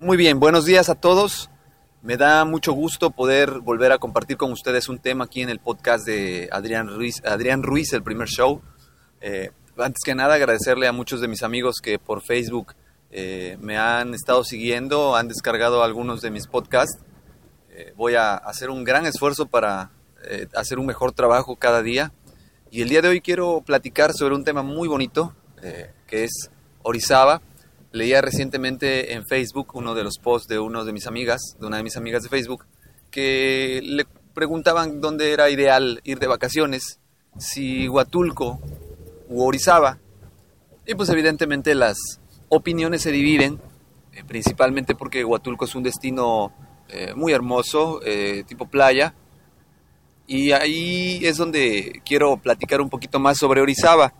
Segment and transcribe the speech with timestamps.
[0.00, 1.50] Muy bien, buenos días a todos.
[2.02, 5.58] Me da mucho gusto poder volver a compartir con ustedes un tema aquí en el
[5.58, 8.62] podcast de Adrián Ruiz, Adrián Ruiz el primer show.
[9.20, 12.76] Eh, antes que nada, agradecerle a muchos de mis amigos que por Facebook
[13.10, 17.02] eh, me han estado siguiendo, han descargado algunos de mis podcasts.
[17.72, 19.90] Eh, voy a hacer un gran esfuerzo para
[20.54, 22.12] hacer un mejor trabajo cada día.
[22.70, 25.34] Y el día de hoy quiero platicar sobre un tema muy bonito,
[26.06, 26.50] que es
[26.82, 27.42] Orizaba
[27.90, 31.78] Leía recientemente en Facebook uno de los posts de una de mis amigas, de una
[31.78, 32.66] de mis amigas de Facebook,
[33.10, 37.00] que le preguntaban dónde era ideal ir de vacaciones,
[37.38, 38.60] si Huatulco
[39.28, 39.98] u Orizaba.
[40.86, 41.96] Y pues evidentemente las
[42.48, 43.60] opiniones se dividen,
[44.12, 46.52] eh, principalmente porque Huatulco es un destino
[46.88, 49.14] eh, muy hermoso, eh, tipo playa.
[50.26, 54.12] Y ahí es donde quiero platicar un poquito más sobre Orizaba.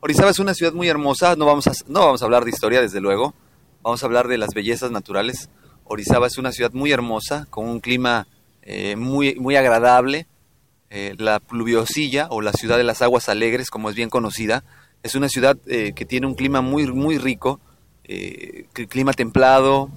[0.00, 2.80] Orizaba es una ciudad muy hermosa, no vamos, a, no vamos a hablar de historia
[2.80, 3.34] desde luego,
[3.82, 5.50] vamos a hablar de las bellezas naturales.
[5.84, 8.28] Orizaba es una ciudad muy hermosa, con un clima
[8.62, 10.28] eh, muy, muy agradable.
[10.90, 14.62] Eh, la pluviosilla o la ciudad de las aguas alegres, como es bien conocida,
[15.02, 17.60] es una ciudad eh, que tiene un clima muy, muy rico,
[18.88, 19.90] clima templado,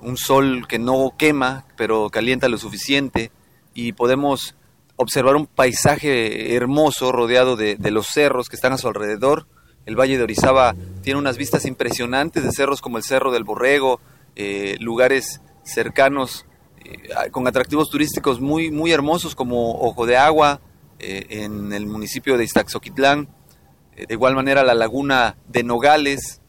[0.00, 3.30] un sol que no quema, pero calienta lo suficiente
[3.74, 4.54] y podemos
[5.02, 9.46] observar un paisaje hermoso rodeado de, los cerros que están a su alrededor.
[9.84, 14.00] El Valle de Orizaba tiene unas vistas impresionantes de cerros como el Cerro del Borrego,
[14.36, 16.46] eh, lugares cercanos
[16.84, 20.60] eh, con atractivos turísticos muy, muy hermosos como Ojo de Agua
[20.98, 23.28] eh, en el municipio de Iztaxoquitlán.
[23.96, 26.40] de igual manera la laguna de Nogales.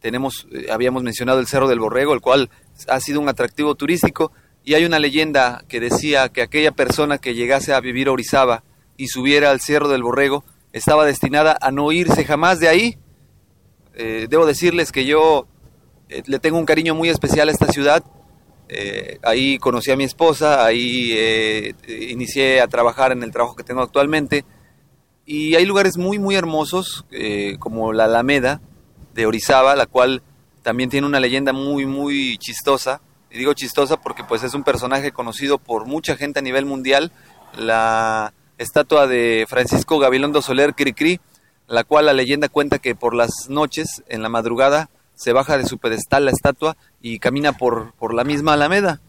[0.00, 2.50] Tenemos, habíamos mencionado el Cerro del Borrego, el cual
[2.88, 4.32] ha sido un atractivo turístico
[4.64, 8.62] y hay una leyenda que decía que aquella persona que llegase a vivir a Orizaba
[8.96, 12.98] y subiera al Cerro del Borrego estaba destinada a no irse jamás de ahí.
[13.94, 15.46] Eh, debo decirles que yo
[16.08, 18.04] eh, le tengo un cariño muy especial a esta ciudad.
[18.68, 21.74] Eh, ahí conocí a mi esposa, ahí
[22.10, 24.44] inicié a trabajar en el trabajo que tengo actualmente.
[25.26, 27.04] Y hay lugares muy, muy hermosos,
[27.58, 28.60] como la Alameda
[29.14, 30.22] de Orizaba, la cual
[30.62, 33.00] también tiene una leyenda muy, muy chistosa
[33.32, 37.12] y digo chistosa porque pues es un personaje conocido por mucha gente a nivel mundial,
[37.56, 41.18] la estatua de Francisco Gabilondo Soler Cricri,
[41.66, 45.64] la cual la leyenda cuenta que por las noches, en la madrugada, se baja de
[45.64, 49.00] su pedestal la estatua y camina por, por la misma Alameda.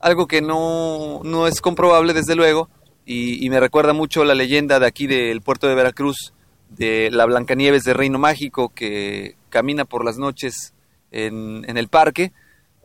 [0.00, 2.70] Algo que no, no es comprobable desde luego
[3.04, 6.32] y, me recuerda mucho la leyenda de aquí del puerto de Veracruz
[6.70, 10.74] de la Blancanieves de Reino Mágico que camina por las noches
[11.10, 12.32] en, en el parque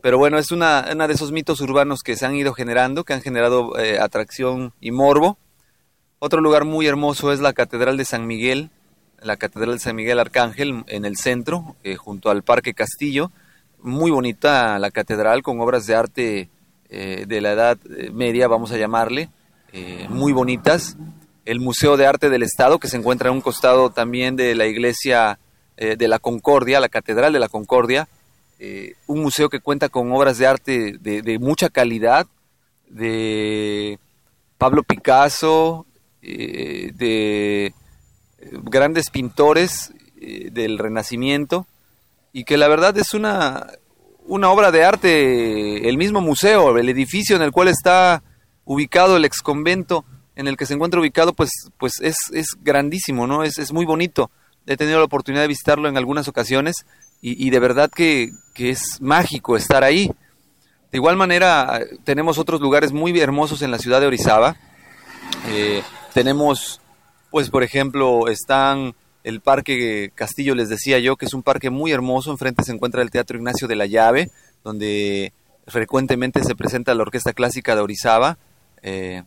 [0.04, 3.22] pero bueno, es una, de esos mitos urbanos que se han ido generando, que han
[3.22, 5.38] generado eh, atracción y morbo.
[6.18, 8.68] Otro lugar muy hermoso es la Catedral de San Miguel,
[9.22, 13.30] la Catedral de San Miguel Arcángel en el centro, eh, junto al Parque Castillo.
[13.80, 16.50] Muy bonita la catedral con obras de arte
[16.90, 17.78] eh, de la Edad
[18.12, 19.30] Media, vamos a llamarle,
[20.10, 20.98] muy bonitas.
[21.46, 24.66] El Museo de Arte del Estado, que se encuentra en un costado también de la
[24.66, 25.38] iglesia
[25.78, 28.06] de la Concordia, la Catedral de la Concordia,
[28.66, 32.26] eh, un museo que cuenta con obras de arte de, mucha calidad,
[32.88, 33.98] de
[34.56, 35.84] Pablo Picasso,
[36.22, 37.74] eh, de
[38.62, 41.66] grandes pintores eh, del Renacimiento,
[42.32, 43.66] y que la verdad es una,
[44.24, 48.22] una obra de arte, el mismo museo, el edificio en el cual está
[48.64, 50.06] ubicado el ex convento
[50.36, 53.42] en el que se encuentra ubicado, pues, pues es, es grandísimo, ¿no?
[53.42, 54.30] Es, es muy bonito.
[54.66, 56.86] He tenido la oportunidad de visitarlo en algunas ocasiones
[57.26, 60.10] y, de verdad que, es mágico estar ahí.
[60.92, 64.56] De igual manera, tenemos otros lugares muy hermosos en la ciudad de Orizaba.
[65.48, 65.82] Eh,
[66.12, 66.82] tenemos,
[67.30, 71.92] pues, por ejemplo, están el Parque Castillo, les decía yo, que es un parque muy
[71.92, 72.30] hermoso.
[72.30, 74.30] Enfrente se encuentra el Teatro Ignacio de la Llave,
[74.62, 75.32] donde
[75.66, 78.36] frecuentemente se presenta la Orquesta Clásica de Orizaba,
[78.82, 79.22] eh,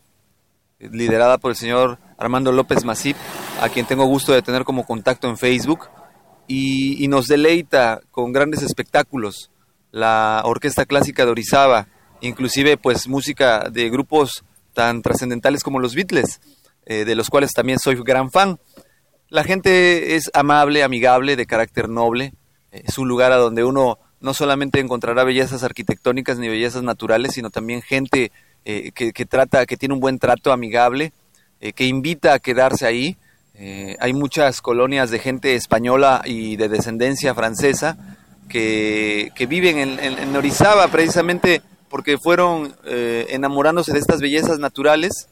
[0.79, 3.17] liderada por el señor Armando López Masip,
[3.59, 5.89] a quien tengo gusto de tener como contacto en Facebook,
[6.47, 9.51] y, nos deleita con grandes espectáculos
[9.91, 11.87] la Orquesta Clásica de Orizaba,
[12.21, 16.39] inclusive pues música de grupos tan trascendentales como los Beatles,
[16.85, 18.59] eh, de los cuales también soy gran fan.
[19.29, 22.33] La gente es amable, amigable, de carácter noble.
[22.71, 27.49] Es un lugar a donde uno no solamente encontrará bellezas arquitectónicas ni bellezas naturales, sino
[27.49, 28.31] también gente
[28.65, 31.13] eh, que, trata, que tiene un buen trato amigable,
[31.59, 33.17] eh, que invita a quedarse ahí.
[33.99, 37.97] Hay muchas colonias de gente española y de descendencia francesa
[38.47, 45.27] que, viven en, Orizaba precisamente porque fueron eh, enamorándose de estas bellezas naturales.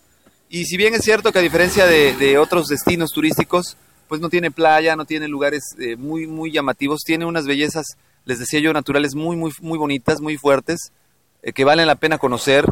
[0.49, 3.77] Y si bien es cierto que a diferencia de, otros destinos turísticos,
[4.07, 8.39] pues no tiene playa, no tiene lugares eh, muy, muy llamativos, tiene unas bellezas, les
[8.39, 10.91] decía yo, naturales muy, muy, muy bonitas, muy fuertes,
[11.41, 12.65] eh, que valen la pena conocer,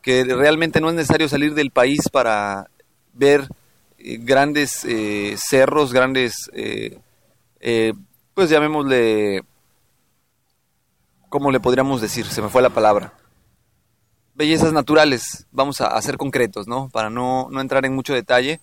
[0.00, 2.68] que realmente no es necesario salir del país para
[3.12, 3.48] ver
[3.98, 4.86] grandes
[5.36, 6.50] cerros, grandes,
[8.34, 9.42] pues llamémosle,
[11.28, 12.26] ¿cómo le podríamos decir?
[12.26, 13.12] Se me fue la palabra
[14.36, 16.88] bellezas naturales, vamos a, ser concretos, ¿no?
[16.90, 18.60] Para no, entrar en mucho detalle.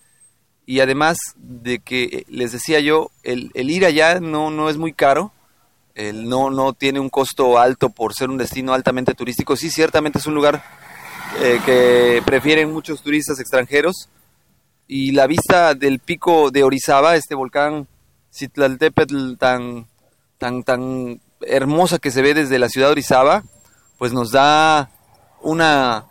[0.66, 4.92] Y además de que, eh, les decía yo, el, ir allá no, no es muy
[4.92, 5.32] caro,
[5.94, 9.56] el no, no tiene un costo alto por ser un destino altamente turístico.
[9.56, 10.64] Sí, ciertamente es un lugar
[11.40, 14.08] eh, que prefieren muchos turistas extranjeros.
[14.86, 17.88] Y la vista del pico de Orizaba, este volcán
[18.32, 19.86] Citlaltépetl tan,
[20.38, 23.44] tan, tan hermosa que se ve desde la ciudad de Orizaba,
[23.98, 24.90] pues nos da
[25.40, 26.06] una,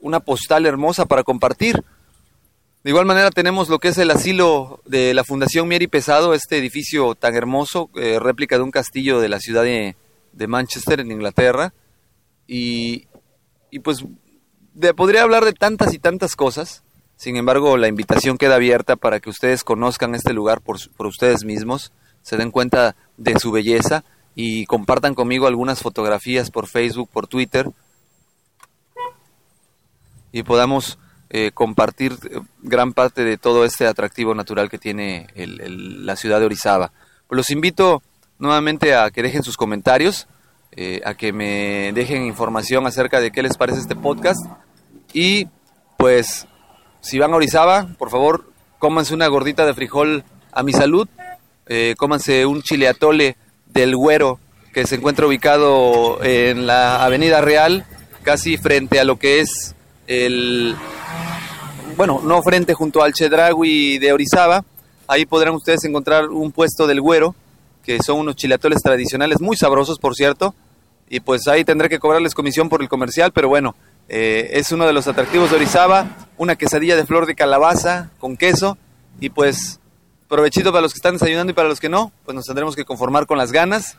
[0.00, 1.82] una postal hermosa para compartir.
[2.84, 6.56] De igual manera tenemos lo que es el asilo de la Fundación Mieri Pesado, este
[6.56, 9.96] edificio tan hermoso, eh, réplica de un castillo de la ciudad de,
[10.46, 11.74] Manchester, en Inglaterra.
[12.46, 13.08] Y,
[13.70, 14.04] y pues
[14.96, 16.84] podría hablar de tantas y tantas cosas.
[17.18, 21.44] Sin embargo, la invitación queda abierta para que ustedes conozcan este lugar por, por ustedes
[21.44, 21.92] mismos,
[22.22, 24.04] se den cuenta de su belleza
[24.36, 27.68] y compartan conmigo algunas fotografías por Facebook, por Twitter
[30.30, 31.00] y podamos
[31.30, 36.46] eh, compartir eh, gran parte de todo este atractivo natural que tiene la ciudad de
[36.46, 36.92] Orizaba.
[37.30, 38.00] Los invito
[38.38, 40.28] nuevamente a que dejen sus comentarios,
[40.70, 44.38] eh, a que me dejen información acerca de qué les parece este podcast
[45.12, 45.48] y
[45.96, 46.46] pues
[47.00, 51.08] si van a Orizaba, por favor, cómanse una gordita de frijol a mi salud,
[51.96, 53.36] cómanse un chile atole
[53.66, 54.38] del Güero
[54.72, 57.84] que se encuentra ubicado en la Avenida Real,
[58.22, 59.74] casi frente a lo que es
[60.06, 60.76] el,
[61.96, 64.64] bueno, no frente junto al Chedragui de Orizaba,
[65.06, 67.34] ahí podrán ustedes encontrar un puesto del güero,
[67.82, 70.54] que son unos chilatoles tradicionales, muy sabrosos por cierto,
[71.08, 73.74] y pues ahí tendré que cobrarles comisión por el comercial, pero bueno,
[74.08, 78.36] eh, es uno de los atractivos de Orizaba, una quesadilla de flor de calabaza con
[78.36, 78.78] queso,
[79.20, 79.80] y pues
[80.28, 82.84] provechito para los que están desayunando y para los que no, pues nos tendremos que
[82.84, 83.96] conformar con las ganas.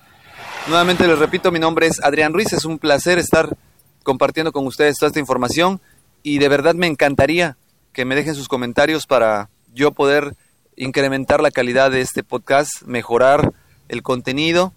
[0.68, 3.58] Nuevamente les repito, mi nombre es Adrián Ruiz, es un placer estar
[4.04, 5.82] compartiendo con ustedes toda esta información
[6.24, 7.58] y de verdad me encantaría
[7.94, 10.36] que me dejen sus comentarios para yo poder
[10.76, 13.52] incrementar la calidad de este podcast, mejorar
[13.90, 14.74] el contenido.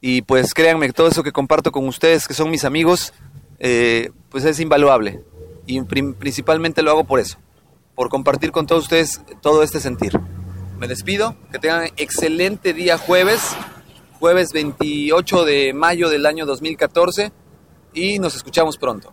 [0.00, 3.14] Y pues créanme todo eso que comparto con ustedes, que son mis amigos,
[3.58, 5.20] eh, pues es invaluable
[5.68, 7.38] y principalmente lo hago por eso,
[7.94, 10.18] por compartir con todos ustedes todo este sentir.
[10.78, 13.54] Me despido, que tengan excelente día jueves,
[14.18, 17.32] jueves 28 de mayo del año 2014
[17.92, 19.12] y nos escuchamos pronto.